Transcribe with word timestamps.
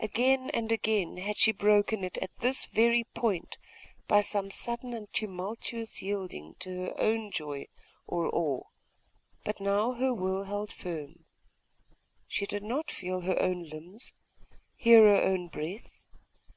Again 0.00 0.50
and 0.52 0.72
again 0.72 1.18
had 1.18 1.36
she 1.38 1.52
broken 1.52 2.02
it 2.02 2.18
at 2.18 2.34
this 2.40 2.64
very 2.64 3.04
point, 3.04 3.56
by 4.08 4.20
some 4.20 4.50
sudden 4.50 4.92
and 4.92 5.06
tumultuous 5.12 6.02
yielding 6.02 6.56
to 6.58 6.70
her 6.86 6.94
own 6.98 7.30
joy 7.30 7.68
or 8.04 8.26
awe; 8.34 8.64
but 9.44 9.60
now 9.60 9.92
her 9.92 10.12
will 10.12 10.42
held 10.42 10.72
firm.... 10.72 11.24
She 12.26 12.46
did 12.46 12.64
not 12.64 12.90
feel 12.90 13.20
her 13.20 13.40
own 13.40 13.62
limbs, 13.68 14.12
hear 14.74 15.04
her 15.04 15.22
own 15.22 15.46
breath.... 15.46 16.02